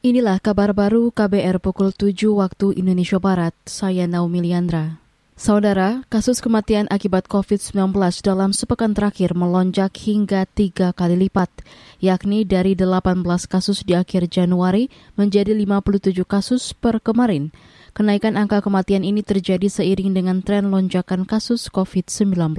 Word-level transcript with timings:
Inilah 0.00 0.40
kabar 0.40 0.72
baru 0.72 1.12
KBR 1.12 1.60
pukul 1.60 1.92
7 1.92 2.32
waktu 2.32 2.72
Indonesia 2.72 3.20
Barat. 3.20 3.52
Saya 3.68 4.08
Naomi 4.08 4.40
Liandra. 4.40 4.96
Saudara, 5.36 6.08
kasus 6.08 6.40
kematian 6.40 6.88
akibat 6.88 7.28
COVID-19 7.28 7.92
dalam 8.24 8.56
sepekan 8.56 8.96
terakhir 8.96 9.36
melonjak 9.36 9.92
hingga 10.00 10.48
tiga 10.48 10.96
kali 10.96 11.28
lipat, 11.28 11.52
yakni 12.00 12.48
dari 12.48 12.72
18 12.72 13.20
kasus 13.44 13.84
di 13.84 13.92
akhir 13.92 14.32
Januari 14.32 14.88
menjadi 15.20 15.52
57 15.52 16.16
kasus 16.24 16.72
per 16.72 17.04
kemarin. 17.04 17.52
Kenaikan 17.92 18.40
angka 18.40 18.64
kematian 18.64 19.04
ini 19.04 19.20
terjadi 19.20 19.68
seiring 19.68 20.16
dengan 20.16 20.40
tren 20.40 20.72
lonjakan 20.72 21.28
kasus 21.28 21.68
COVID-19. 21.68 22.56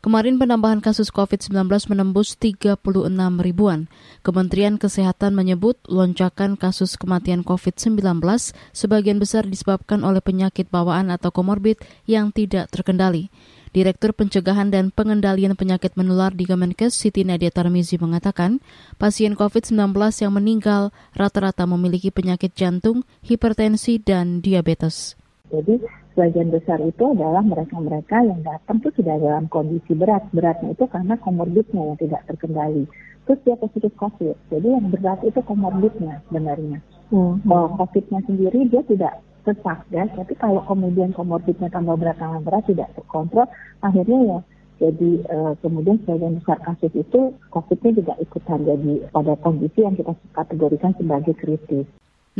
Kemarin 0.00 0.40
penambahan 0.40 0.80
kasus 0.80 1.12
COVID-19 1.12 1.68
menembus 1.92 2.32
36 2.40 2.72
ribuan. 3.44 3.84
Kementerian 4.24 4.80
Kesehatan 4.80 5.36
menyebut 5.36 5.76
lonjakan 5.92 6.56
kasus 6.56 6.96
kematian 6.96 7.44
COVID-19 7.44 8.00
sebagian 8.72 9.20
besar 9.20 9.44
disebabkan 9.44 10.00
oleh 10.00 10.24
penyakit 10.24 10.72
bawaan 10.72 11.12
atau 11.12 11.28
komorbid 11.28 11.76
yang 12.08 12.32
tidak 12.32 12.72
terkendali. 12.72 13.28
Direktur 13.76 14.16
Pencegahan 14.16 14.72
dan 14.72 14.88
Pengendalian 14.88 15.52
Penyakit 15.52 15.92
Menular 16.00 16.32
di 16.32 16.48
Kemenkes 16.48 16.96
Siti 16.96 17.20
Nadia 17.20 17.52
Tarmizi 17.52 18.00
mengatakan, 18.00 18.64
pasien 18.96 19.36
COVID-19 19.36 19.92
yang 20.24 20.32
meninggal 20.32 20.96
rata-rata 21.12 21.68
memiliki 21.68 22.08
penyakit 22.08 22.56
jantung, 22.56 23.04
hipertensi, 23.20 24.00
dan 24.00 24.40
diabetes. 24.40 25.20
Jadi 25.52 25.76
sebagian 26.20 26.52
besar 26.52 26.76
itu 26.84 27.16
adalah 27.16 27.40
mereka-mereka 27.40 28.20
yang 28.20 28.44
datang 28.44 28.76
itu 28.84 28.92
sudah 29.00 29.16
dalam 29.16 29.48
kondisi 29.48 29.96
berat. 29.96 30.28
Beratnya 30.36 30.76
itu 30.76 30.84
karena 30.84 31.16
komorbidnya 31.16 31.80
yang 31.80 31.96
tidak 31.96 32.28
terkendali. 32.28 32.84
Terus 33.24 33.40
dia 33.48 33.56
positif 33.56 33.88
COVID. 33.96 34.36
Jadi 34.52 34.68
yang 34.68 34.92
berat 34.92 35.24
itu 35.24 35.40
komorbidnya 35.40 36.20
sebenarnya. 36.28 36.84
Hmm. 37.08 37.40
Kalau 37.40 37.72
COVID-nya 37.80 38.20
sendiri 38.28 38.68
dia 38.68 38.84
tidak 38.84 39.24
sesak 39.48 39.80
ya. 39.88 40.04
Tapi 40.12 40.36
kalau 40.36 40.60
kemudian 40.68 41.16
komorbidnya 41.16 41.72
tambah 41.72 41.96
berat 41.96 42.20
tambah 42.20 42.44
berat 42.44 42.68
tidak 42.68 42.92
terkontrol, 42.92 43.48
akhirnya 43.80 44.18
ya 44.20 44.38
jadi 44.80 45.10
uh, 45.24 45.56
kemudian 45.64 46.04
sebagian 46.04 46.36
besar 46.36 46.60
kasus 46.60 46.92
itu 46.92 47.32
COVID-nya 47.48 47.96
juga 47.96 48.12
ikutan 48.20 48.60
jadi 48.68 49.08
pada 49.08 49.40
kondisi 49.40 49.88
yang 49.88 49.96
kita 49.96 50.12
kategorikan 50.36 50.92
sebagai 51.00 51.32
kritis. 51.32 51.88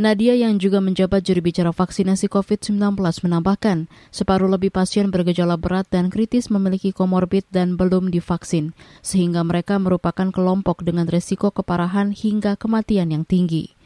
Nadia 0.01 0.33
yang 0.33 0.57
juga 0.57 0.81
menjabat 0.81 1.21
juru 1.21 1.45
bicara 1.45 1.69
vaksinasi 1.69 2.25
COVID-19 2.25 2.97
menambahkan, 2.97 3.85
separuh 4.09 4.49
lebih 4.49 4.73
pasien 4.73 5.13
bergejala 5.13 5.61
berat 5.61 5.85
dan 5.93 6.09
kritis 6.09 6.49
memiliki 6.49 6.89
komorbid 6.89 7.45
dan 7.53 7.77
belum 7.77 8.09
divaksin, 8.09 8.73
sehingga 9.05 9.45
mereka 9.45 9.77
merupakan 9.77 10.33
kelompok 10.33 10.81
dengan 10.81 11.05
resiko 11.05 11.53
keparahan 11.53 12.17
hingga 12.17 12.57
kematian 12.57 13.13
yang 13.13 13.29
tinggi. 13.29 13.77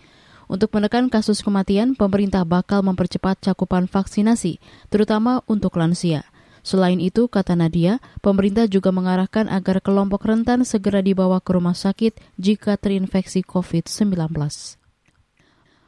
Untuk 0.48 0.72
menekan 0.72 1.12
kasus 1.12 1.44
kematian, 1.44 2.00
pemerintah 2.00 2.48
bakal 2.48 2.80
mempercepat 2.80 3.44
cakupan 3.44 3.92
vaksinasi, 3.92 4.64
terutama 4.88 5.44
untuk 5.52 5.76
lansia. 5.76 6.24
Selain 6.64 7.04
itu, 7.04 7.28
kata 7.28 7.60
Nadia, 7.60 8.00
pemerintah 8.24 8.72
juga 8.72 8.96
mengarahkan 8.96 9.52
agar 9.52 9.84
kelompok 9.84 10.24
rentan 10.24 10.64
segera 10.64 11.04
dibawa 11.04 11.44
ke 11.44 11.52
rumah 11.52 11.76
sakit 11.76 12.16
jika 12.40 12.80
terinfeksi 12.80 13.44
COVID-19. 13.44 14.85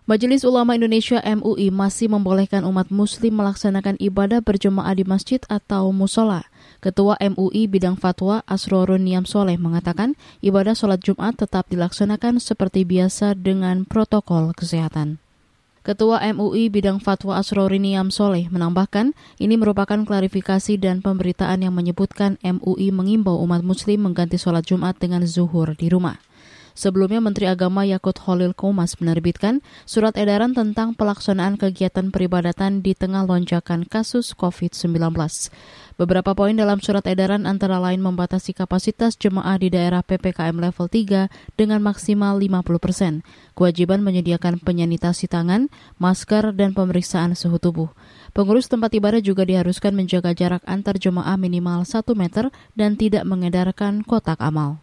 Majelis 0.07 0.47
Ulama 0.47 0.71
Indonesia 0.71 1.19
MUI 1.19 1.67
masih 1.67 2.07
membolehkan 2.07 2.63
umat 2.63 2.87
muslim 2.87 3.43
melaksanakan 3.43 3.99
ibadah 3.99 4.39
berjemaah 4.39 4.95
di 4.95 5.03
masjid 5.03 5.43
atau 5.51 5.91
musola. 5.91 6.47
Ketua 6.79 7.19
MUI 7.19 7.67
bidang 7.67 7.99
fatwa 7.99 8.39
Asrorun 8.47 9.03
Niam 9.03 9.27
Soleh 9.27 9.59
mengatakan 9.59 10.15
ibadah 10.39 10.79
sholat 10.79 11.03
Jumat 11.03 11.35
tetap 11.35 11.67
dilaksanakan 11.67 12.39
seperti 12.39 12.87
biasa 12.87 13.35
dengan 13.35 13.83
protokol 13.83 14.55
kesehatan. 14.55 15.19
Ketua 15.83 16.23
MUI 16.23 16.71
bidang 16.71 17.03
fatwa 17.03 17.35
Asrorun 17.35 17.83
Niam 17.83 18.07
Soleh 18.07 18.47
menambahkan 18.47 19.11
ini 19.43 19.59
merupakan 19.59 19.99
klarifikasi 20.07 20.79
dan 20.79 21.03
pemberitaan 21.03 21.67
yang 21.67 21.75
menyebutkan 21.75 22.39
MUI 22.39 22.95
mengimbau 22.95 23.43
umat 23.43 23.59
muslim 23.59 24.07
mengganti 24.07 24.39
sholat 24.39 24.63
Jumat 24.63 24.95
dengan 25.03 25.27
zuhur 25.27 25.75
di 25.75 25.91
rumah. 25.91 26.15
Sebelumnya 26.77 27.17
Menteri 27.17 27.49
Agama 27.49 27.89
Yakut 27.89 28.21
Holil 28.21 28.53
Komas 28.53 29.01
menerbitkan 29.01 29.65
surat 29.89 30.13
edaran 30.13 30.53
tentang 30.53 30.93
pelaksanaan 30.93 31.57
kegiatan 31.57 32.13
peribadatan 32.13 32.85
di 32.85 32.93
tengah 32.93 33.25
lonjakan 33.25 33.81
kasus 33.81 34.37
COVID-19. 34.37 34.93
Beberapa 35.97 36.37
poin 36.37 36.53
dalam 36.53 36.77
surat 36.77 37.01
edaran 37.09 37.49
antara 37.49 37.81
lain 37.81 37.97
membatasi 38.05 38.53
kapasitas 38.53 39.17
jemaah 39.17 39.57
di 39.57 39.73
daerah 39.73 40.05
PPKM 40.05 40.53
level 40.53 40.85
3 40.85 41.57
dengan 41.57 41.81
maksimal 41.81 42.37
50 42.37 42.77
persen, 42.77 43.25
kewajiban 43.57 44.05
menyediakan 44.05 44.61
penyanitasi 44.61 45.25
tangan, 45.25 45.73
masker, 45.97 46.53
dan 46.53 46.77
pemeriksaan 46.77 47.33
suhu 47.33 47.57
tubuh. 47.57 47.89
Pengurus 48.37 48.69
tempat 48.69 48.93
ibadah 48.93 49.17
juga 49.17 49.49
diharuskan 49.49 49.97
menjaga 49.97 50.37
jarak 50.37 50.61
antar 50.69 51.01
jemaah 51.01 51.41
minimal 51.41 51.89
1 51.89 52.05
meter 52.13 52.53
dan 52.77 52.93
tidak 52.93 53.25
mengedarkan 53.25 54.05
kotak 54.05 54.37
amal. 54.37 54.77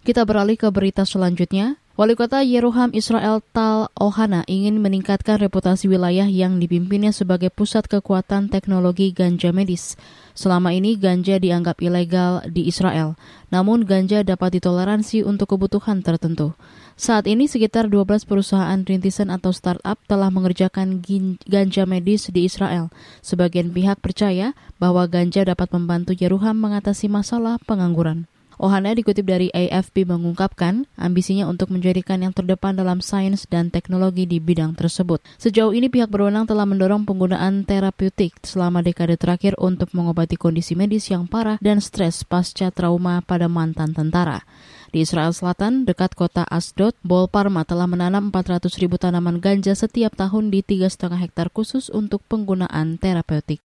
Kita 0.00 0.24
beralih 0.24 0.56
ke 0.56 0.72
berita 0.72 1.04
selanjutnya. 1.04 1.76
Wali 2.00 2.16
kota 2.16 2.40
Yeruham 2.40 2.88
Israel 2.96 3.44
Tal 3.52 3.92
Ohana 3.92 4.48
ingin 4.48 4.80
meningkatkan 4.80 5.36
reputasi 5.36 5.84
wilayah 5.92 6.24
yang 6.24 6.56
dipimpinnya 6.56 7.12
sebagai 7.12 7.52
pusat 7.52 7.84
kekuatan 7.84 8.48
teknologi 8.48 9.12
ganja 9.12 9.52
medis. 9.52 10.00
Selama 10.32 10.72
ini 10.72 10.96
ganja 10.96 11.36
dianggap 11.36 11.84
ilegal 11.84 12.40
di 12.48 12.64
Israel, 12.64 13.20
namun 13.52 13.84
ganja 13.84 14.24
dapat 14.24 14.56
ditoleransi 14.56 15.20
untuk 15.28 15.52
kebutuhan 15.52 16.00
tertentu. 16.00 16.56
Saat 16.96 17.28
ini 17.28 17.44
sekitar 17.44 17.92
12 17.92 18.24
perusahaan 18.24 18.80
rintisan 18.80 19.28
atau 19.28 19.52
startup 19.52 20.00
telah 20.08 20.32
mengerjakan 20.32 21.04
ganja 21.44 21.84
medis 21.84 22.32
di 22.32 22.48
Israel. 22.48 22.88
Sebagian 23.20 23.68
pihak 23.76 24.00
percaya 24.00 24.56
bahwa 24.80 25.04
ganja 25.04 25.44
dapat 25.44 25.68
membantu 25.76 26.16
Yeruham 26.16 26.56
mengatasi 26.56 27.12
masalah 27.12 27.60
pengangguran. 27.68 28.24
Ohana 28.60 28.92
dikutip 28.92 29.24
dari 29.24 29.48
AFP 29.56 30.04
mengungkapkan 30.04 30.84
ambisinya 31.00 31.48
untuk 31.48 31.72
menjadikan 31.72 32.20
yang 32.20 32.36
terdepan 32.36 32.76
dalam 32.76 33.00
sains 33.00 33.48
dan 33.48 33.72
teknologi 33.72 34.28
di 34.28 34.36
bidang 34.36 34.76
tersebut. 34.76 35.24
Sejauh 35.40 35.72
ini 35.72 35.88
pihak 35.88 36.12
berwenang 36.12 36.44
telah 36.44 36.68
mendorong 36.68 37.08
penggunaan 37.08 37.64
terapeutik 37.64 38.36
selama 38.44 38.84
dekade 38.84 39.16
terakhir 39.16 39.56
untuk 39.56 39.88
mengobati 39.96 40.36
kondisi 40.36 40.76
medis 40.76 41.08
yang 41.08 41.24
parah 41.24 41.56
dan 41.64 41.80
stres 41.80 42.20
pasca 42.20 42.68
trauma 42.68 43.24
pada 43.24 43.48
mantan 43.48 43.96
tentara. 43.96 44.44
Di 44.92 45.08
Israel 45.08 45.32
Selatan, 45.32 45.88
dekat 45.88 46.12
kota 46.12 46.44
Asdod, 46.44 46.92
Bol 47.00 47.32
Parma 47.32 47.64
telah 47.64 47.88
menanam 47.88 48.28
400 48.28 48.76
ribu 48.76 49.00
tanaman 49.00 49.40
ganja 49.40 49.72
setiap 49.72 50.12
tahun 50.20 50.52
di 50.52 50.60
3,5 50.60 51.16
hektar 51.16 51.48
khusus 51.48 51.88
untuk 51.88 52.20
penggunaan 52.28 53.00
terapeutik. 53.00 53.64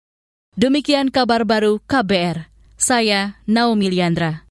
Demikian 0.52 1.08
kabar 1.08 1.48
baru 1.48 1.80
KBR. 1.88 2.52
Saya 2.76 3.40
Naomi 3.48 3.88
Liandra. 3.88 4.44